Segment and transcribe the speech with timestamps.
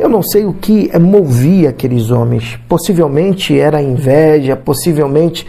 [0.00, 2.58] Eu não sei o que movia aqueles homens.
[2.66, 5.46] Possivelmente era a inveja, possivelmente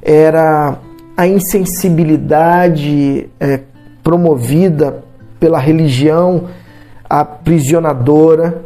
[0.00, 0.78] era
[1.14, 3.60] a insensibilidade é,
[4.02, 5.04] promovida
[5.38, 6.48] pela religião
[7.04, 8.64] aprisionadora.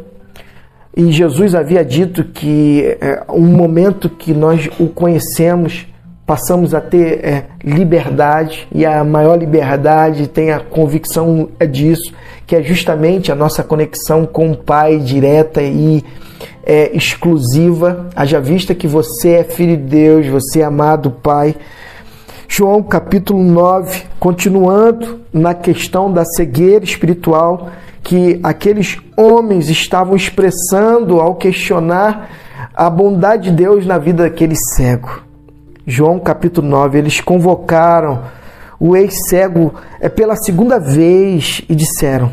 [0.95, 5.87] E Jesus havia dito que é, um momento que nós o conhecemos,
[6.27, 12.13] passamos a ter é, liberdade, e a maior liberdade tem a convicção é disso,
[12.45, 16.03] que é justamente a nossa conexão com o Pai direta e
[16.65, 21.55] é, exclusiva, haja vista que você é filho de Deus, você é amado Pai.
[22.45, 27.69] João capítulo 9, continuando na questão da cegueira espiritual
[28.03, 32.29] que aqueles homens estavam expressando ao questionar
[32.75, 35.26] a bondade de Deus na vida daquele cego.
[35.89, 38.23] João capítulo 9, eles convocaram
[38.77, 42.29] o ex-cego é pela segunda vez e disseram: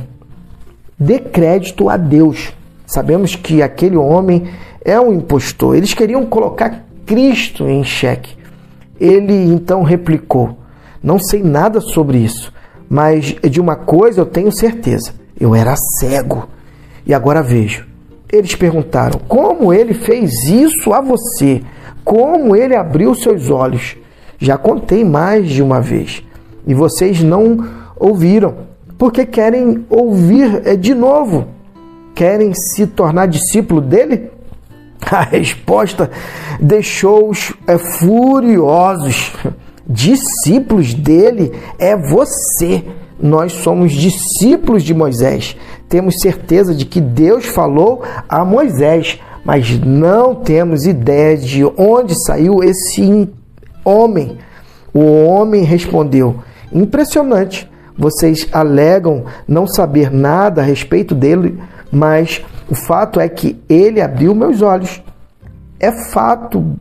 [0.98, 2.52] dê crédito a Deus.
[2.84, 4.50] Sabemos que aquele homem
[4.84, 5.76] é um impostor.
[5.76, 8.36] Eles queriam colocar Cristo em xeque.
[9.00, 10.58] Ele então replicou:
[11.02, 12.52] Não sei nada sobre isso,
[12.88, 16.48] mas de uma coisa eu tenho certeza: eu era cego
[17.06, 17.93] e agora vejo.
[18.34, 21.62] Eles perguntaram: Como ele fez isso a você?
[22.04, 23.96] Como ele abriu seus olhos?
[24.40, 26.22] Já contei mais de uma vez
[26.66, 27.64] e vocês não
[27.96, 28.56] ouviram,
[28.98, 31.46] porque querem ouvir é, de novo.
[32.12, 34.30] Querem se tornar discípulo dele?
[35.10, 36.10] A resposta
[36.60, 39.32] deixou-os é, furiosos.
[39.86, 42.84] Discípulos dele é você.
[43.20, 45.56] Nós somos discípulos de Moisés.
[45.94, 52.64] Temos certeza de que Deus falou a Moisés, mas não temos ideia de onde saiu
[52.64, 53.30] esse
[53.84, 54.38] homem.
[54.92, 57.70] O homem respondeu: Impressionante.
[57.96, 64.34] Vocês alegam não saber nada a respeito dele, mas o fato é que ele abriu
[64.34, 65.00] meus olhos.
[65.78, 66.74] É fato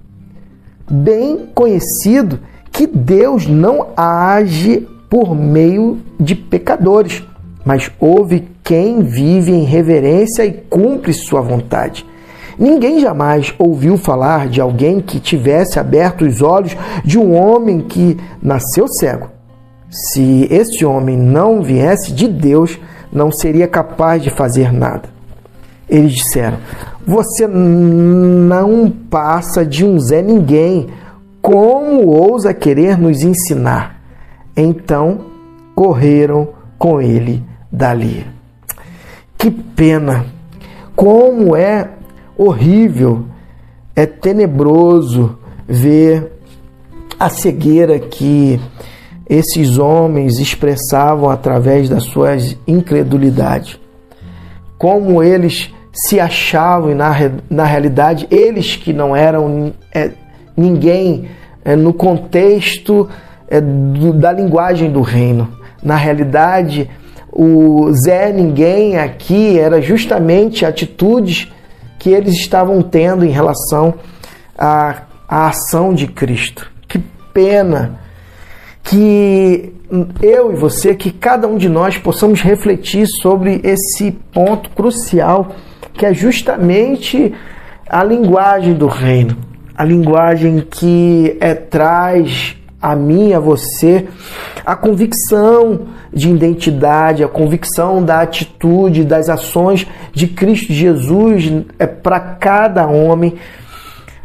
[0.90, 2.40] bem conhecido
[2.72, 7.24] que Deus não age por meio de pecadores,
[7.64, 12.06] mas houve quem vive em reverência e cumpre sua vontade.
[12.58, 18.18] Ninguém jamais ouviu falar de alguém que tivesse aberto os olhos de um homem que
[18.42, 19.30] nasceu cego.
[19.90, 22.80] Se esse homem não viesse de Deus,
[23.12, 25.10] não seria capaz de fazer nada.
[25.90, 26.58] Eles disseram:
[27.06, 30.88] Você não passa de um Zé Ninguém.
[31.42, 34.02] Como ousa querer nos ensinar?
[34.56, 35.26] Então
[35.76, 36.48] correram
[36.78, 38.26] com ele dali.
[39.44, 40.26] Que pena!
[40.96, 41.90] Como é
[42.38, 43.26] horrível,
[43.94, 45.38] é tenebroso
[45.68, 46.32] ver
[47.20, 48.58] a cegueira que
[49.30, 53.78] esses homens expressavam através das suas incredulidades.
[54.78, 57.14] Como eles se achavam e, na,
[57.50, 60.12] na realidade, eles que não eram é,
[60.56, 61.28] ninguém
[61.66, 63.10] é, no contexto
[63.50, 65.50] é, do, da linguagem do reino.
[65.84, 66.90] Na realidade,
[67.36, 71.52] o Zé Ninguém aqui era justamente atitudes
[71.98, 73.96] que eles estavam tendo em relação
[74.58, 76.72] à, à ação de Cristo.
[76.88, 77.00] Que
[77.34, 78.00] pena
[78.84, 79.74] que
[80.22, 85.56] eu e você, que cada um de nós possamos refletir sobre esse ponto crucial
[85.94, 87.34] que é justamente
[87.88, 89.38] a linguagem do reino,
[89.76, 94.06] a linguagem que é, traz a mim, a você,
[94.66, 101.50] a convicção de identidade, a convicção da atitude, das ações de Cristo Jesus
[101.80, 103.36] é para cada homem,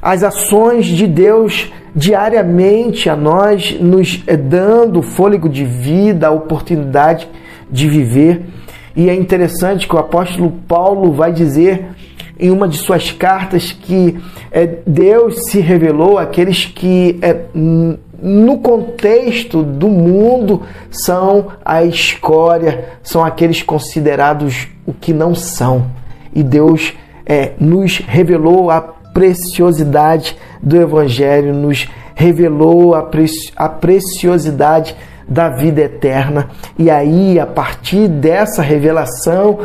[0.03, 7.29] as ações de Deus diariamente a nós, nos é, dando fôlego de vida, a oportunidade
[7.71, 8.43] de viver.
[8.97, 11.87] E é interessante que o apóstolo Paulo vai dizer
[12.39, 14.17] em uma de suas cartas que
[14.51, 17.37] é, Deus se revelou àqueles que, é,
[18.21, 25.87] no contexto do mundo, são a escória, são aqueles considerados o que não são.
[26.35, 26.95] E Deus
[27.25, 33.09] é, nos revelou a preciosidade do Evangelho, nos revelou a,
[33.57, 34.97] a preciosidade
[35.29, 36.49] da vida eterna.
[36.79, 39.59] E aí, a partir dessa revelação,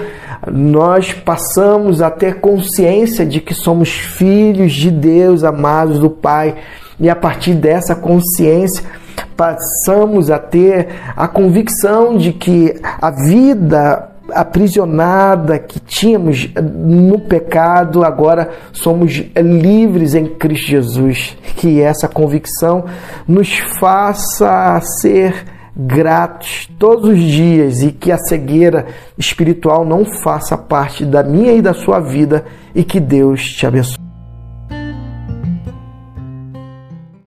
[0.51, 6.55] nós passamos a ter consciência de que somos filhos de Deus, amados do Pai.
[6.99, 8.83] E a partir dessa consciência,
[9.35, 18.49] passamos a ter a convicção de que a vida aprisionada que tínhamos no pecado, agora
[18.71, 21.37] somos livres em Cristo Jesus.
[21.55, 22.85] Que essa convicção
[23.27, 28.85] nos faça ser gratos todos os dias e que a cegueira
[29.17, 34.02] espiritual não faça parte da minha e da sua vida e que Deus te abençoe.